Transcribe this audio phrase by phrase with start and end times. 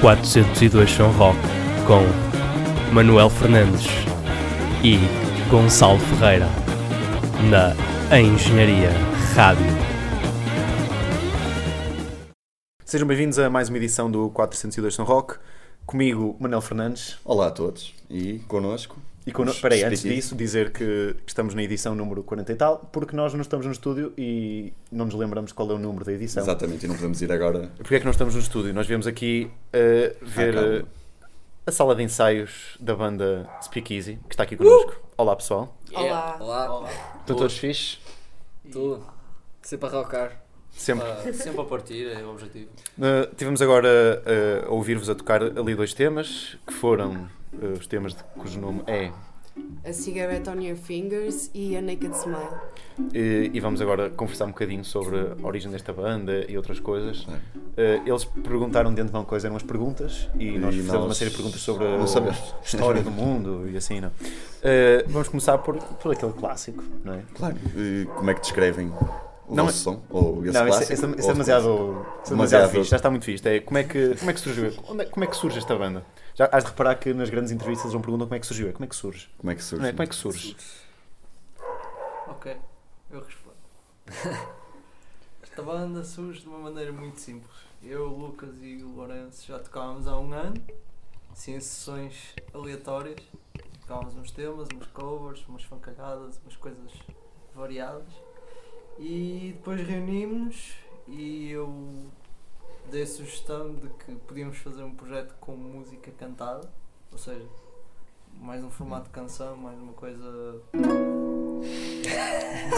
[0.00, 1.38] 402 São Roque
[1.86, 2.00] com
[2.90, 3.86] Manuel Fernandes
[4.82, 4.96] e
[5.50, 6.46] Gonçalo Ferreira
[7.50, 8.88] na Engenharia
[9.34, 9.66] Rádio.
[12.82, 15.34] Sejam bem-vindos a mais uma edição do 402 São Roque.
[15.84, 17.18] Comigo, Manuel Fernandes.
[17.22, 18.96] Olá a todos e connosco.
[19.26, 19.50] E conno...
[19.50, 23.14] Os Espera aí, antes disso, dizer que estamos na edição número 40 e tal, porque
[23.14, 26.42] nós não estamos no estúdio e não nos lembramos qual é o número da edição.
[26.42, 27.70] Exatamente, e não podemos ir agora.
[27.76, 28.72] Porquê é que não estamos no estúdio?
[28.72, 30.86] Nós viemos aqui uh, ver uh,
[31.66, 35.00] a sala de ensaios da banda Speakeasy, que está aqui connosco.
[35.16, 35.76] Olá, pessoal.
[35.92, 36.36] Olá.
[36.40, 37.98] Olá, Estão todos fixes?
[38.72, 39.04] tudo.
[39.62, 40.49] Sempre a rocar.
[40.72, 41.06] Sempre.
[41.06, 42.70] Ah, sempre a partir, é o objetivo.
[42.98, 47.86] Uh, tivemos agora uh, a ouvir-vos a tocar ali dois temas, que foram uh, os
[47.86, 49.10] temas de, cujo nome é
[49.84, 52.56] A Cigarette on Your Fingers e A Naked Smile.
[53.12, 57.26] E, e vamos agora conversar um bocadinho sobre a origem desta banda e outras coisas.
[57.76, 58.00] É.
[58.06, 61.36] Eles perguntaram de antemão quais eram as perguntas e, nós fizemos nós uma série de
[61.36, 64.10] perguntas sobre a história do mundo e assim, não.
[64.62, 67.22] Eh, vamos começar por, por aquele clássico, não é?
[67.34, 67.56] Claro.
[67.76, 68.92] E como é que descrevem
[69.50, 70.02] o Não, vosso som?
[70.10, 70.92] Ou esse não, isso, clássico?
[70.92, 72.70] isso- isso é Ou demasiado, isso é demasiado Demasiado.
[72.70, 73.48] fixe, já está muito fixe.
[73.48, 74.72] É, como, é que, como é que surgiu?
[74.88, 76.04] Onde é- Como é que surge esta banda?
[76.34, 78.68] Já has de reparar que nas grandes entrevistas eles vão perguntar como é que surgiu.
[78.68, 79.28] É como é que surge?
[79.38, 79.82] Como é que surge?
[79.82, 79.92] Não é?
[79.92, 80.56] Como é que surge?
[82.28, 82.56] Ok,
[83.10, 83.56] eu respondo.
[85.42, 87.50] Esta banda surge de uma maneira muito simples.
[87.82, 90.54] Eu, o Lucas e o Lourenço já tocávamos há um ano,
[91.32, 93.20] assim, em sessões aleatórias.
[93.80, 96.92] Tocávamos uns temas, umas covers, umas fancalhadas, umas coisas
[97.54, 98.04] variadas.
[99.02, 100.74] E depois reunimos-nos
[101.08, 101.72] e eu
[102.90, 106.70] dei a sugestão de que podíamos fazer um projeto com música cantada,
[107.10, 107.46] ou seja,
[108.38, 110.60] mais um formato de canção, mais uma coisa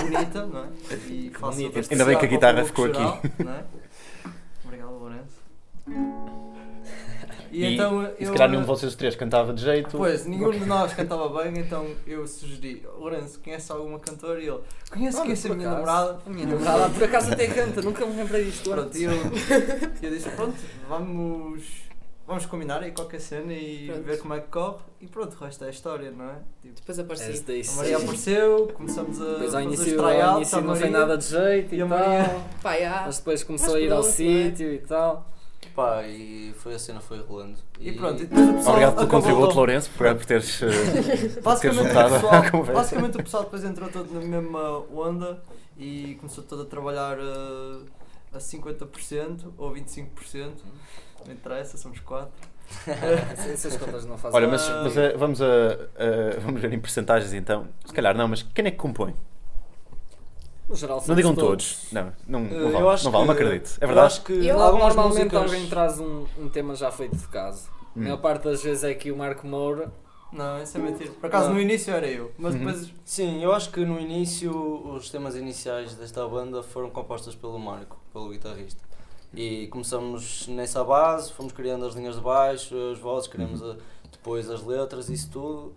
[0.00, 0.68] bonita, não é?
[1.08, 1.30] E
[1.90, 3.28] Ainda bem que a guitarra ficou público aqui.
[3.28, 3.64] geral, não é?
[7.52, 8.26] E, E, então e eu.
[8.28, 9.96] se calhar nenhum de vocês três cantava de jeito.
[9.96, 14.40] Pois, nenhum de nós cantava bem, então eu sugeri, Lourenço, conhece alguma cantora?
[14.42, 16.18] E ele, conheço, Olha, conheço a minha namorada.
[16.26, 19.12] A minha namorada por acaso até canta, nunca me lembrei disto Pronto, e eu,
[20.02, 20.54] eu disse, pronto,
[20.88, 21.62] vamos,
[22.26, 24.02] vamos combinar aí qualquer cena e Pronto.
[24.04, 24.76] ver como é que corre.
[25.00, 26.34] E pronto, o resto é a história, não é?
[26.62, 30.36] Tipo, Depois daí a Maria apareceu, começamos a Depois ao fazer os início, ao tryouts,
[30.36, 31.88] início não foi nada de jeito e, e tal.
[31.88, 33.02] Maria- Pá, já.
[33.06, 34.02] Mas depois começou Mas a ir ao é?
[34.04, 35.28] sítio e tal.
[35.70, 37.58] Pá, e foi a cena foi rolando.
[37.80, 40.60] E pronto, e depois o pessoal Obrigado pelo contributo, Lourenço, por, por teres.
[40.62, 42.72] eh, Basicamente, ter juntado o à pessoal, conversa.
[42.72, 45.42] basicamente o pessoal depois entrou todo na mesma onda
[45.78, 47.86] e começou todo a trabalhar uh,
[48.34, 50.52] a 50% ou 25%.
[51.26, 52.32] Não interessa, somos quatro.
[53.52, 57.32] Essas contas não fazem Olha, mas, mas, eh, vamos, a, a- vamos ver em percentagens
[57.32, 57.68] então.
[57.86, 59.14] Se calhar não, mas quem é que compõe?
[60.72, 61.86] No geral, Não somos digam todos.
[61.92, 63.70] Não, não, não Eh, vale, eu acho não, vale, não que- acredito.
[63.78, 64.06] É Eu verdade?
[64.06, 65.42] acho que Eu- algumas Normalmente músicas...
[65.52, 67.68] alguém traz um, um tema já feito de casa.
[67.68, 68.02] A Hum.
[68.04, 69.92] maior parte das vezes é que o Marco Moura.
[70.32, 71.10] Não, isso é mentira.
[71.12, 71.56] Por acaso Não.
[71.56, 72.60] no início era eu, mas Uhum.
[72.64, 77.58] depois Sim, eu acho que no início os temas iniciais desta banda foram compostos pelo
[77.58, 78.80] Marco, pelo guitarrista.
[79.34, 83.76] E começamos nessa base, fomos criando as linhas de baixo, as vozes, criamos a-
[84.10, 85.74] depois as letras, isso tudo.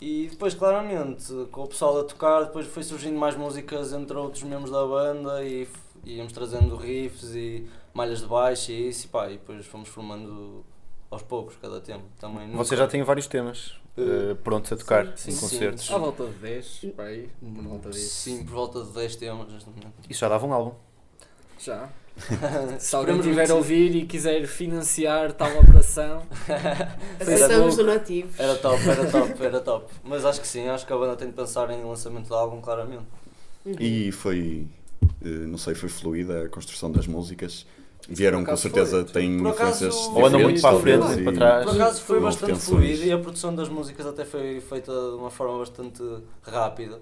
[0.00, 4.42] E depois, claramente, com o pessoal a tocar, depois foi surgindo mais músicas entre outros
[4.42, 5.66] membros da banda e
[6.04, 10.64] íamos trazendo riffs e malhas de baixo e isso, e pá, e depois fomos formando
[11.10, 12.02] aos poucos cada tema.
[12.18, 15.40] Também nunca- Você já tem vários temas eh, prontos a tocar sim, em sim.
[15.40, 15.90] concertos.
[15.90, 17.30] À volta de 10, por aí.
[17.40, 18.14] Por volta disso.
[18.14, 19.92] Sim, por volta de 10 temas neste momento.
[20.10, 20.74] Isso já dava um álbum.
[21.58, 21.88] Já.
[22.78, 26.22] Se alguém Esperemos tiver a ouvir e quiser financiar tal operação,
[27.20, 28.38] Aceitamos donativos.
[28.38, 29.92] Era top, era top, era top.
[30.04, 32.60] Mas acho que sim, acho que a banda tem de pensar em lançamento de álbum,
[32.60, 33.04] claramente.
[33.66, 33.74] Uhum.
[33.80, 34.66] E foi,
[35.24, 37.66] eh, não sei, foi fluida a construção das músicas.
[38.08, 39.12] Vieram com acaso certeza, foi.
[39.22, 41.64] têm Por acaso- influências Ou andam muito para a frente, para trás.
[41.64, 42.64] Por acaso foi bastante tensões.
[42.86, 46.02] fluida e a produção das músicas até foi feita de uma forma bastante
[46.42, 47.00] rápida.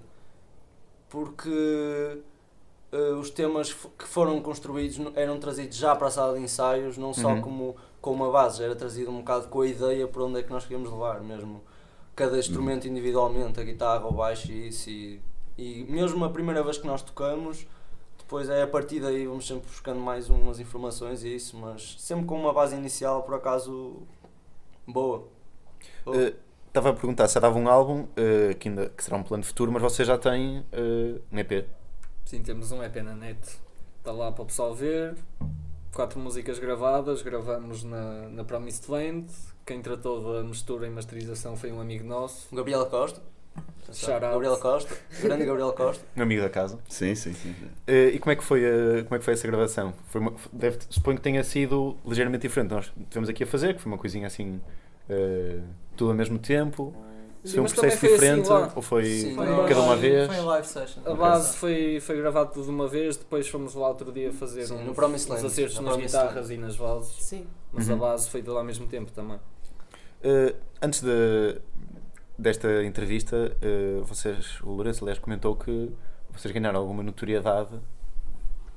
[1.11, 2.19] Porque
[2.93, 7.13] eh, os temas que foram construídos eram trazidos já para a sala de ensaios, não
[7.15, 7.41] só Uhum.
[7.43, 10.51] como com uma base, era trazido um bocado com a ideia para onde é que
[10.51, 11.63] nós queríamos levar mesmo.
[12.15, 14.91] Cada instrumento individualmente, a guitarra, o baixo e isso.
[14.91, 15.21] E,
[15.57, 17.67] e mesmo a primeira vez que nós tocamos,
[18.19, 22.27] depois é a partir daí vamos sempre buscando mais umas informações e isso, mas sempre
[22.27, 24.03] com uma base inicial por acaso
[24.87, 25.25] boa.
[26.09, 26.35] Eh,
[26.69, 29.71] Estava a perguntar se dava um álbum, eh, que, ainda, que será um plano futuro,
[29.71, 31.67] mas você já tem eh, um EP.
[32.25, 33.39] Sim, temos um EP na net.
[33.99, 35.15] Está lá para o pessoal ver.
[35.93, 39.27] Quatro músicas gravadas, gravamos na, na Promised Land.
[39.67, 42.49] Quem tratou da mistura e masterização foi um amigo nosso.
[42.51, 43.21] O Gabriel Costa,
[43.93, 44.33] Shout out.
[44.33, 46.03] Gabriel Costa, grande Gabriel Costa.
[46.17, 46.79] Um amigo da casa.
[46.89, 47.55] Sim, sim, sim.
[47.87, 49.93] Eh, e como é que foi, a- como é que foi essa gravação?
[50.09, 52.71] Foi uma, deve, suponho que tenha sido ligeiramente diferente.
[52.71, 54.61] Nós tivemos aqui a fazer, que foi uma coisinha assim,
[55.11, 55.61] eh,
[55.95, 56.95] tudo ao mesmo tempo.
[57.45, 58.73] Se Sim, foi um também processo foi assim diferente lá.
[58.77, 60.27] ou foi Sim, Foi Cada uma vez?
[60.29, 61.01] Foi em live session.
[61.05, 64.65] A base foi, foi gravado tudo de uma vez, depois fomos lá outro dia fazer
[64.67, 67.47] Sim, uns, uns Land, acertos no nas guitarras e nas vozes, Sim.
[67.73, 67.95] mas Uhum.
[67.95, 69.41] a base foi toda ao mesmo tempo também.
[70.23, 71.61] Eh, antes de,
[72.39, 75.91] desta entrevista, eh, vocês, o Lourenço, aliás, comentou que
[76.31, 77.75] vocês ganharam alguma notoriedade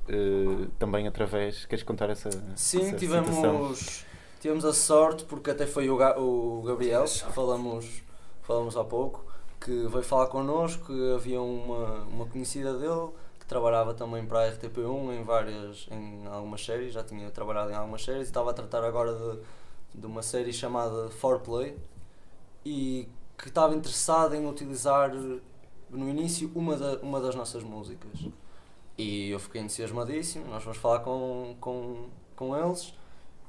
[0.08, 1.66] eh, também através.
[1.66, 2.30] Queres contar essa?
[2.54, 4.04] Sim, essa tivemos, situação?
[4.40, 8.02] tivemos a sorte, porque até foi o, Ga- o Gabriel, que falamos,
[8.46, 9.24] falamos há pouco,
[9.60, 13.10] que veio falar connosco, que havia uma, uma conhecida dele
[13.40, 17.74] que trabalhava também para a RTP1 em várias, em algumas séries, já tinha trabalhado em
[17.74, 21.76] algumas séries e estava a tratar agora de, de uma série chamada Foreplay
[22.64, 25.12] e que estava interessado em utilizar
[25.90, 28.28] no início uma, da, uma das nossas músicas.
[28.96, 32.06] E eu fiquei entusiasmadíssimo, nós fomos falar com, com,
[32.36, 32.94] com eles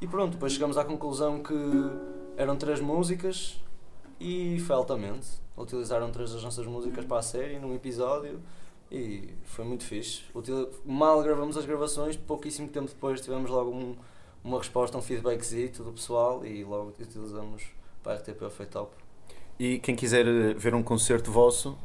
[0.02, 1.54] e pronto, depois chegamos à conclusão que
[2.36, 3.60] eram três músicas
[4.19, 5.28] e foi altamente.
[5.56, 8.40] Utilizaram três das nossas músicas para a série num episódio
[8.92, 10.22] e foi muito fixe.
[10.34, 13.96] Util- Mal gravamos as gravações, pouquíssimo tempo depois tivemos logo um-
[14.44, 17.64] uma resposta, um feedbackzito do pessoal e logo utilizamos
[18.04, 18.92] para a RTP, foi top.
[19.60, 21.75] E quem quiser eh, ver um concerto vosso,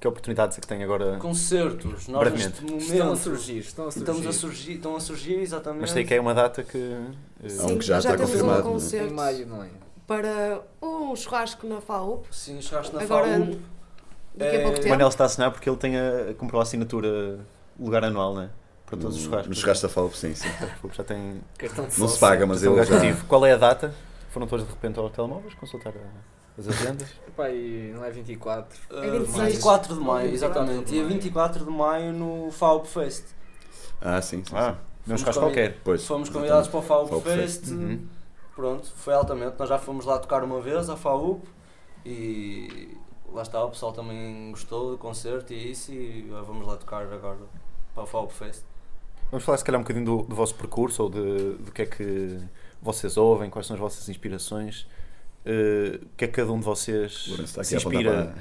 [0.00, 1.16] que oportunidades é que tem agora?
[1.18, 2.60] Concertos, nós Brevemente.
[2.60, 4.10] neste momento Estão a surgir, estão a surgir.
[4.10, 5.80] estamos a surgir, estão a surgir exatamente.
[5.82, 6.76] Mas sei que é uma data que.
[6.76, 8.72] eh, Há um que já está temos confirmado, um é?
[8.74, 9.70] concerto Em maio, não é?
[10.06, 12.26] Para um churrasco na FAUP.
[12.30, 13.60] Sim, chegaste na Agora, FAUP.
[14.34, 14.88] daqui a pouco É, O tempo.
[14.90, 17.38] Manel está a assinar porque ele tem a, comprou a assinatura
[17.78, 18.50] lugar anual, não é?
[18.86, 19.48] Para todos os churrascos.
[19.48, 20.48] No churrasco da Falp, sim, sim.
[20.92, 21.40] Já tem.
[21.58, 22.94] Cartão de Não se paga, mas lugar já...
[23.00, 23.24] cativo.
[23.26, 23.94] Qual é a data?
[24.30, 27.08] Foram todos de repente aos telemóveis consultar a- as agendas?
[27.50, 28.78] E não é 24.
[28.90, 29.52] Uh, É 26.
[29.54, 30.90] 24 de maio, 24 exatamente.
[30.92, 31.14] Dia maio.
[31.14, 33.24] 24 de maio no FAUP Fest.
[34.00, 34.52] Ah, sim, sim.
[34.54, 34.76] Ah, sim.
[34.76, 34.76] não
[35.16, 35.78] Fomos churrasco qualquer.
[35.82, 36.32] Pois, Fomos exatamente.
[36.32, 37.60] convidados para o FAUP, FAUP Fest.
[37.60, 37.72] Fest.
[37.72, 38.06] Uhum.
[38.54, 39.56] Pronto, foi altamente.
[39.58, 41.44] Nós já fomos lá tocar uma vez à FAUP
[42.04, 42.96] e
[43.32, 45.92] lá está, o pessoal também gostou do concerto e isso.
[45.92, 47.38] E vamos lá tocar agora
[47.94, 48.64] para o FAUP Fest.
[49.30, 51.86] Vamos falar se calhar um bocadinho do, do vosso percurso ou de, do que é
[51.86, 52.38] que
[52.80, 54.86] vocês ouvem, quais são as vossas inspirações,
[55.44, 58.34] eh, o que é que cada um de vocês Lourenço está se a inspira.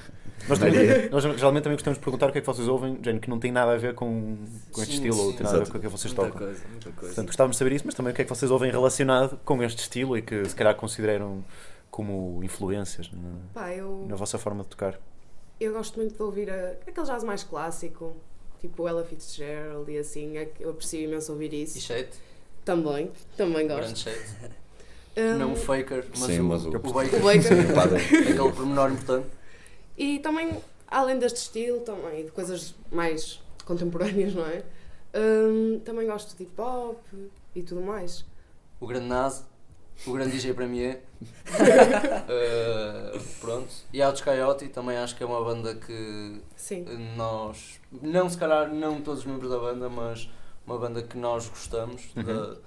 [0.47, 3.19] Nós, também, nós geralmente também gostamos de perguntar o que é que vocês ouvem, género,
[3.21, 4.37] que não tem nada a ver com,
[4.71, 5.37] com este Sim, estilo ou sim.
[5.37, 6.47] tem nada a ver com o que vocês muita tocam.
[6.47, 7.05] coisa, muita coisa.
[7.07, 9.63] Portanto, gostávamos de saber isso, mas também o que é que vocês ouvem relacionado com
[9.63, 11.43] este estilo e que se calhar consideram
[11.89, 13.19] como influências na,
[13.53, 14.99] Pá, eu, na vossa forma de tocar.
[15.59, 18.15] eu gosto muito de ouvir a- aquele jazz mais clássico,
[18.59, 20.37] tipo Ella Fitzgerald e assim.
[20.37, 21.79] é Eu aprecio imenso ouvir E isso.
[21.79, 22.09] Shade,
[22.65, 23.99] Também, também grande gosto.
[23.99, 24.19] Shade.
[25.15, 27.21] Um, Não o Faker, mas Sim, o, mas o- o o Baker.
[27.21, 27.69] Baker.
[27.75, 27.97] Padre.
[28.03, 29.27] Aquele pormenor importante.
[29.97, 34.63] E também, além deste estilo, também de coisas mais contemporâneas, não é?
[35.15, 36.97] Hum, também gosto de hip hop
[37.55, 38.25] e tudo mais.
[38.79, 39.43] O grande Nazi,
[40.07, 41.01] o grande DJ Premier.
[42.23, 43.69] Uh, pronto.
[43.91, 46.85] E Autos Coyote também acho que é uma banda que Sim.
[47.15, 50.29] nós, não se calhar não todos os membros da banda, mas
[50.65, 52.23] uma banda que nós gostamos Uhum.
[52.23, 52.57] da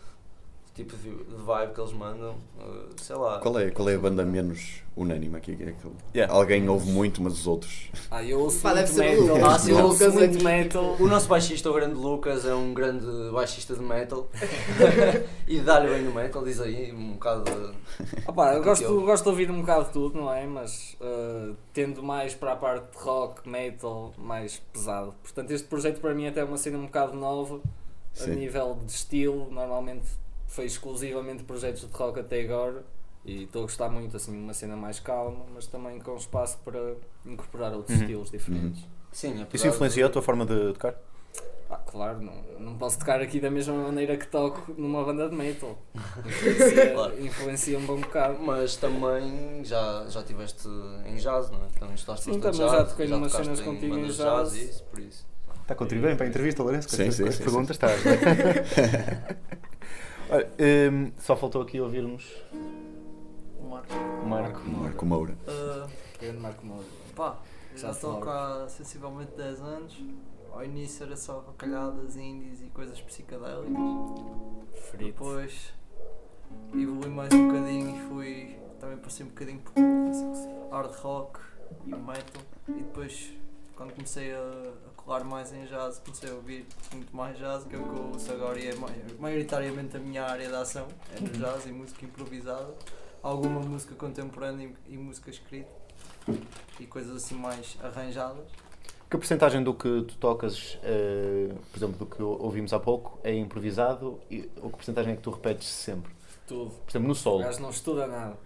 [0.77, 1.11] tipo de
[1.43, 2.37] vibe que eles mandam.
[2.59, 3.39] Uh, sei lá.
[3.41, 5.53] Qual é, qual é a banda menos unânime aqui?
[5.53, 6.33] É que Yeah.
[6.33, 7.91] Alguém ouve muito, mas os outros.
[8.11, 9.37] Ah, eu ouço Pá, muito metal.
[9.37, 10.97] Ah, eu o ouço Lucas muito metal.
[11.01, 14.29] O nosso baixista, o grande Lucas, é um grande baixista de metal
[15.47, 17.75] e dá-lhe bem no metal, diz aí, um bocado de.
[18.29, 20.47] Opa, eu gosto, Eu- gosto de ouvir um bocado de tudo, não é?
[20.47, 25.15] Mas uh, tendo mais para a parte de rock, metal, mais pesado.
[25.23, 27.61] Portanto, este projeto para mim até é uma cena um bocado nova
[28.15, 28.35] a Sim.
[28.37, 29.51] nível de estilo.
[29.51, 30.07] Normalmente
[30.47, 32.85] foi exclusivamente projetos de rock até agora
[33.25, 36.95] e estou a gostar muito, assim, uma cena mais calma, mas também com espaço para
[37.25, 38.03] incorporar outros Uhum.
[38.03, 38.85] estilos diferentes.
[39.13, 40.95] Sim, apesar Isso influenciou a de- tua forma de tocar?
[41.69, 45.35] Ah, claro, não, não posso tocar aqui da mesma maneira que toco numa banda de
[45.35, 45.77] metal.
[46.25, 47.21] Influencia, Claro.
[47.25, 48.39] influencia um bom bocado.
[48.41, 50.69] Mas também já, já estiveste
[51.07, 51.69] em jazz, não é?
[51.81, 54.55] Também estudaste Sim, também já jazz, toquei numas cenas contigo em jazz.
[54.55, 55.27] e isso, por isso.
[55.63, 56.89] Está a contribuir bem para a entrevista, Lourenço?
[56.89, 57.89] Com Sim, as- sim, sim, perguntas está.
[60.29, 60.49] Olha,
[60.93, 62.25] hum, só faltou aqui ouvirmos
[63.61, 63.95] O Marco.
[63.95, 64.69] o Marco.
[64.69, 65.35] Marco Moura.
[65.47, 65.89] Uh,
[66.21, 66.85] Grande Marco Moura.
[67.15, 67.39] pá,
[67.77, 70.05] já estou há sensivelmente 10 anos.
[70.53, 73.71] Ao início era só rocalhadas, indies e coisas psicadélicas.
[74.91, 75.05] Frito.
[75.05, 75.75] Depois
[76.75, 79.73] evolui mais um bocadinho e fui também passei um bocadinho por
[80.71, 81.41] hard rock
[81.87, 82.43] e o metal.
[82.69, 83.33] E depois,
[83.75, 87.77] quando comecei a, a colar mais em jazz, comecei a ouvir muito mais jazz, que
[87.77, 90.89] é o que eu ouço agora e é mai- maioritariamente a minha área de ação.
[91.17, 92.75] É no jazz e música improvisada.
[93.23, 95.71] Alguma música contemporânea e, música escrita.
[96.81, 98.45] e coisas assim mais arranjadas.
[99.09, 103.33] Que porcentagem do que tu tocas, eh, por exemplo, do que ouvimos há pouco, é
[103.33, 106.13] improvisado e ou que porcentagem é que tu repetes sempre?
[106.49, 106.71] Tudo.
[106.73, 107.39] Por exemplo, no O solo.
[107.45, 108.37] gajo não estuda nada.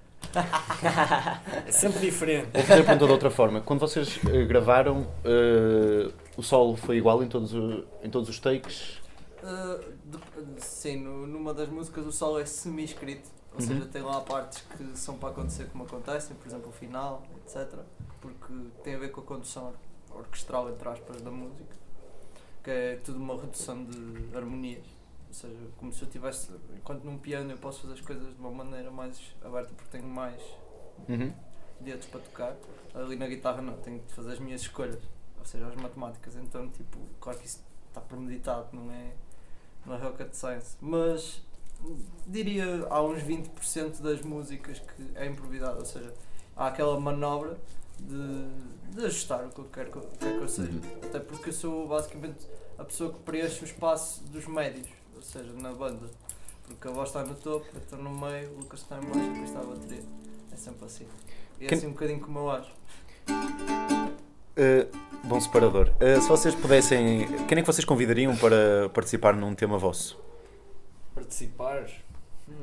[1.66, 2.48] é sempre diferente.
[2.52, 3.60] Vou fazer a pergunta de outra forma.
[3.62, 8.40] Quando vocês eh, gravaram, eh, o solo foi igual em todos, o- em todos os
[8.40, 8.98] takes?
[9.42, 13.66] Uh, de- sim, no- numa das músicas o solo é semi-escrito, ou Uhum.
[13.66, 17.78] seja, tem lá partes que são para acontecer como acontecem, por exemplo o final, etc.
[18.22, 19.68] Porque tem a ver com a condução
[20.10, 21.74] or- orquestral, entre aspas, da música,
[22.64, 24.84] que é tudo uma redução de harmonias.
[25.28, 28.40] Ou seja, como se eu tivesse, enquanto num piano eu posso fazer as coisas de
[28.40, 30.40] uma maneira mais aberta porque tenho mais
[31.08, 31.32] Uhum.
[31.80, 32.56] dedos para tocar.
[32.94, 34.98] Ali na guitarra não, tenho de fazer as minhas escolhas,
[35.40, 36.36] ou seja, as matemáticas.
[36.36, 39.12] Então, tipo, claro que isso está premeditado, não é,
[39.84, 40.76] não é rocket science.
[40.80, 41.42] Mas
[42.26, 46.14] diria há uns 20% das músicas que é improvisado, ou seja,
[46.56, 47.58] há aquela manobra
[47.98, 50.70] de, de ajustar o que eu quero que eu, quero que eu seja.
[50.70, 51.00] Uhum.
[51.02, 52.46] Até porque eu sou basicamente
[52.78, 56.08] a pessoa que preenche o espaço dos médios, ou seja, na banda.
[56.66, 59.18] Porque a voz está no topo, eu estou no meio, o Lucas está em baixo
[59.18, 60.04] e depois está a bateria.
[60.52, 61.06] É sempre assim.
[61.58, 62.72] E é assim um bocadinho como eu acho.
[64.56, 64.86] Eh,
[65.24, 65.90] bom separador.
[66.00, 67.26] Eh, se vocês pudessem.
[67.46, 70.18] Quem é que vocês convidariam para participar num tema vosso?
[71.14, 71.86] Participar?
[72.48, 72.54] Hum,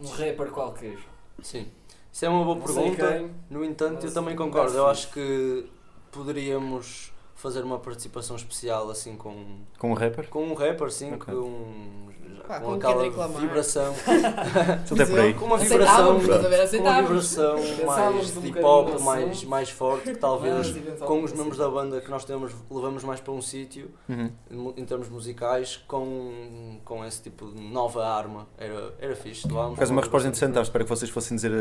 [0.00, 0.98] Um rapper qualquer.
[1.42, 1.66] Sim.
[2.12, 3.30] Isso é uma boa Não pergunta.
[3.50, 4.76] No entanto, eu também um concordo.
[4.76, 5.66] Eu acho que
[6.10, 10.28] poderíamos fazer uma participação especial assim com, Com um rapper?
[10.28, 11.34] com um rapper, sim, Ok.
[11.34, 12.05] com,
[12.46, 13.94] Pá, com aquela vibração.
[14.92, 15.34] Até por aí.
[15.34, 16.06] Com uma vibração.
[16.20, 20.74] Com uma vibração mais um de hip bocadinho hop, no mais, mais forte, que talvez
[21.00, 21.38] com os assim.
[21.40, 24.72] membros da banda que nós temos, levamos mais para um sítio, Uhum.
[24.76, 28.46] em termos musicais, com, com esse tipo de nova arma.
[28.58, 29.46] Era, era fixe.
[29.46, 31.52] levávamos Por acaso, uma resposta interessante, espero que vocês fossem dizer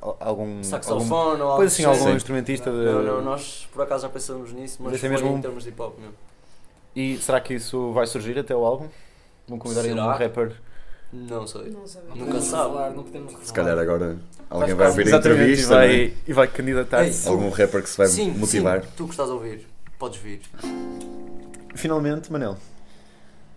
[0.00, 0.42] al- algum.
[0.42, 2.16] algum Saxofone ou algo Pois assim, algum género.
[2.16, 2.76] instrumentista de.
[2.84, 5.64] Não, não, nós por acaso já pensamos nisso, mas é foi mesmo um- em termos
[5.64, 6.14] de hip hop mesmo.
[6.96, 8.88] E será que isso vai surgir até o álbum?
[9.48, 10.12] Vão convidar aí um Será?
[10.16, 10.52] rapper?
[11.12, 11.70] Não sei.
[11.70, 11.94] Não Nunca
[12.26, 12.64] podemos sabe.
[12.68, 13.46] revelar, não podemos revelar.
[13.46, 14.16] Se calhar agora
[14.50, 15.72] alguém vai ouvir a Exatamente, entrevista.
[15.72, 16.12] e vai, não é?
[16.28, 17.26] e vai candidatar-se.
[17.26, 18.82] Ei, Algum rapper que se vai sim, motivar.
[18.82, 19.66] sim, tu que estás a ouvir,
[19.98, 20.40] podes vir.
[21.74, 22.56] Finalmente, Manel.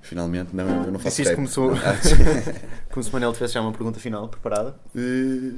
[0.02, 1.36] Finalmente, não, eu não faço Disse isto rap.
[1.36, 2.60] como se, o- sim.
[2.92, 4.76] como se o Manel tivesse já uma pergunta final preparada.
[4.96, 5.54] Eh,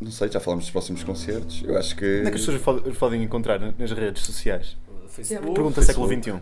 [0.00, 1.62] Não sei, já falamos dos próximos concertos.
[1.64, 2.04] Eu acho que.
[2.20, 4.76] Onde é que as pessoas os podem encontrar nas redes sociais?
[5.14, 5.54] Facebook.
[5.54, 6.08] Pergunta século.
[6.08, 6.40] XXI.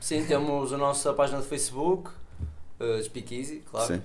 [0.00, 2.10] Sim, temos a nossa página de Facebook,
[2.80, 3.86] uh, Speakeasy, claro.
[3.86, 4.02] Sim.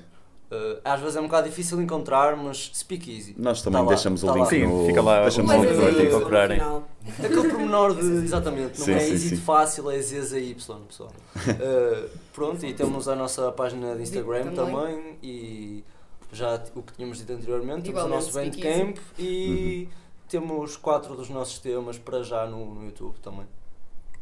[0.51, 3.35] Uh, às vezes é um bocado difícil encontrar, mas Speakeasy.
[3.37, 4.49] Nós também Tá lá, deixamos tá o link lá.
[4.49, 4.85] Sim, no.
[4.85, 6.09] fica lá deixamos o link no ti artigo.
[6.09, 6.61] procurarem.
[7.19, 8.05] Aquele pormenor de.
[8.25, 10.55] Exatamente, não Sim, é sim, easy de fácil, é Z a Y,
[10.87, 11.11] pessoal.
[11.37, 14.73] Uh, pronto, e temos a nossa página de Instagram Também.
[14.75, 15.83] também e
[16.33, 19.87] já o que tínhamos dito anteriormente, temos o nosso Bandcamp e
[20.27, 23.45] temos quatro dos nossos temas para já no, no YouTube também.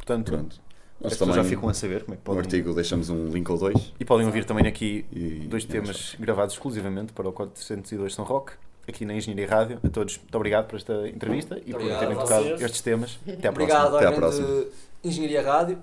[0.09, 0.61] Portanto, Pronto.
[1.03, 2.39] as pessoas já ficam a saber como é que no podem.
[2.41, 3.93] artigo, deixamos um link ou dois.
[3.99, 8.53] E podem ouvir também aqui E, dois temas gravados exclusivamente para o 402 São Roque,
[8.87, 9.79] aqui na Engenharia Rádio.
[9.83, 12.61] A todos, muito obrigado por esta entrevista e por terem tocado vocês.
[12.61, 13.19] estes temas.
[13.27, 13.97] Até à Obrigado próxima.
[13.97, 14.67] Até à grande
[15.03, 15.77] Engenharia Rádio.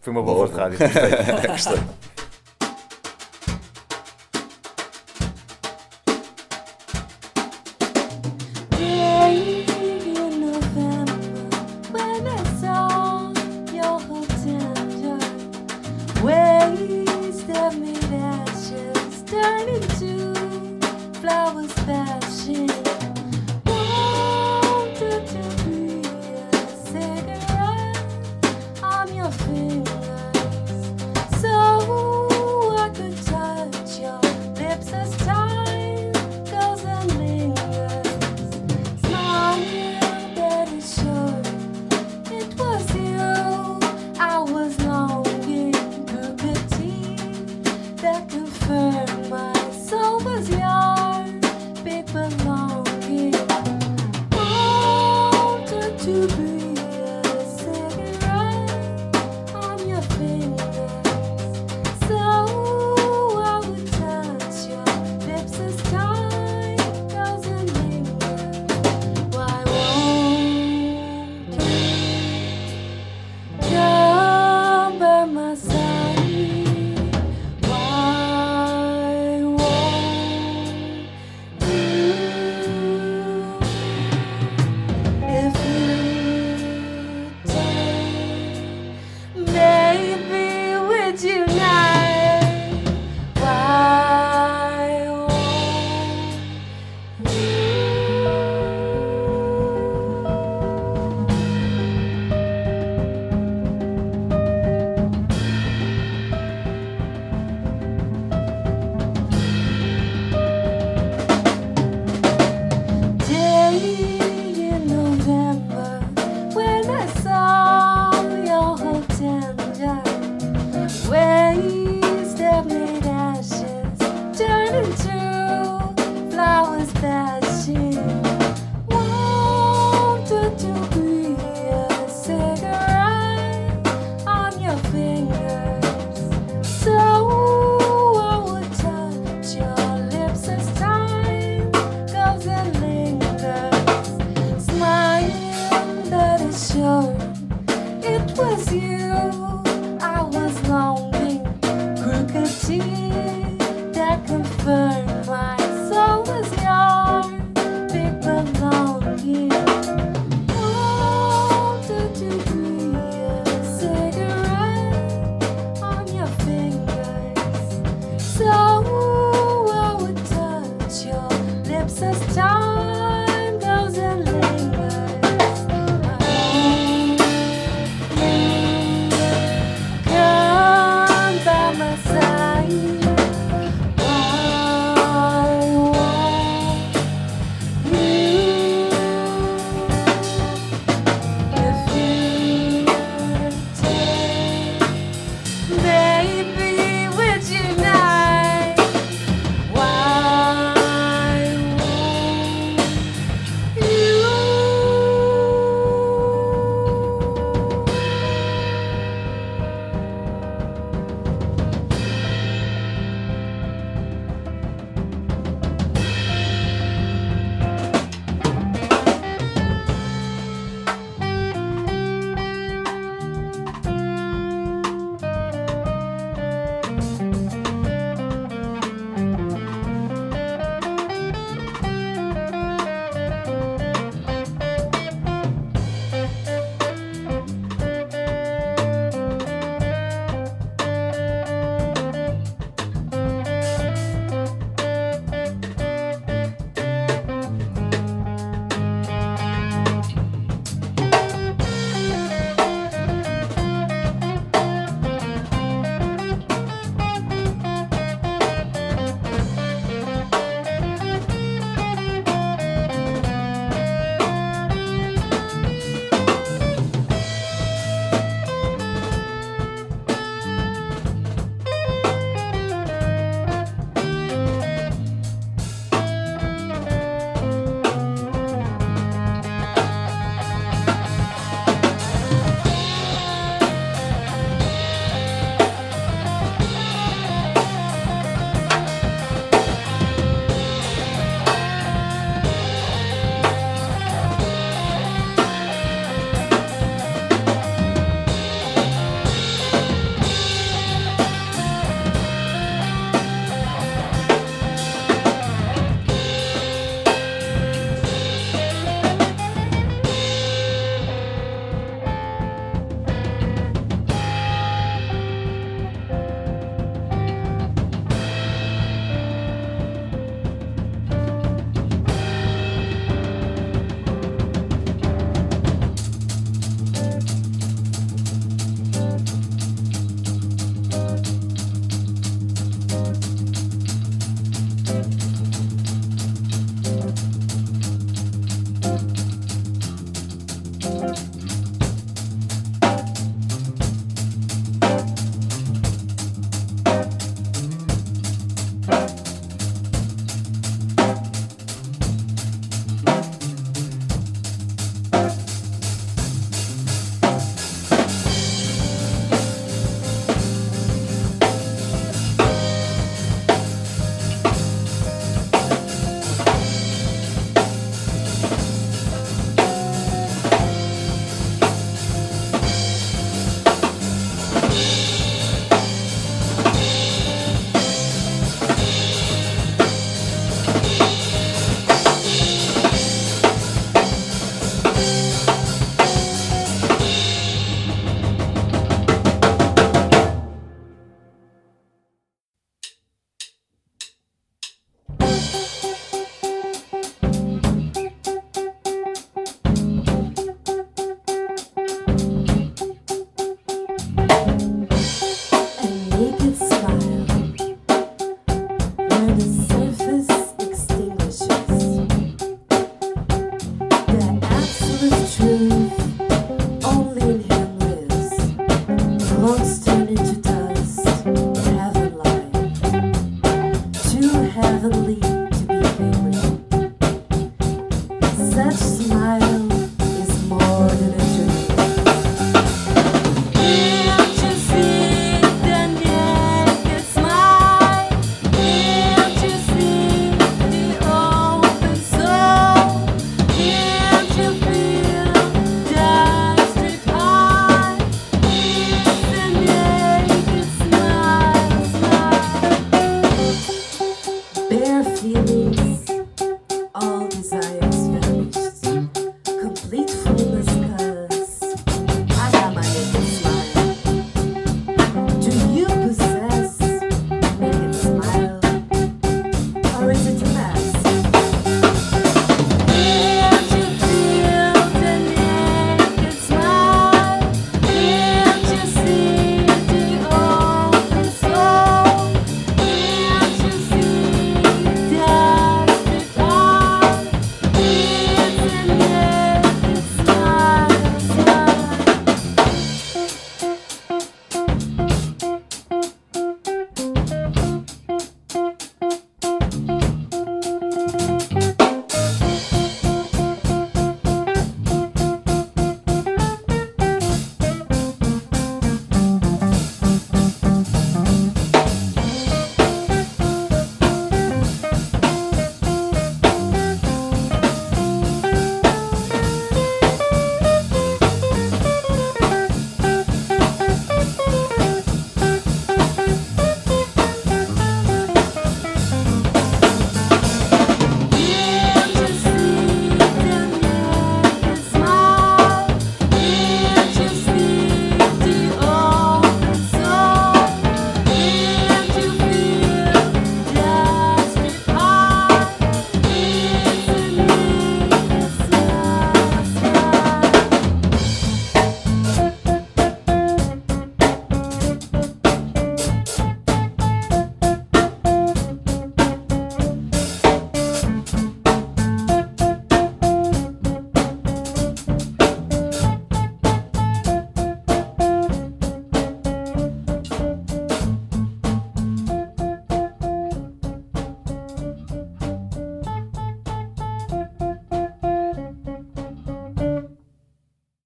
[0.00, 0.46] Foi uma boa Boa.
[0.48, 1.48] voz de rádio.
[1.48, 1.78] Gostei.